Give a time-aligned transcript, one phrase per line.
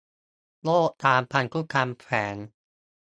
[0.63, 2.35] โรคทางพันธุกรรมแฝง